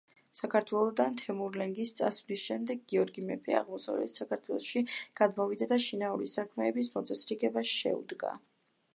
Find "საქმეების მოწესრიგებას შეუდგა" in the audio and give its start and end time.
6.31-8.33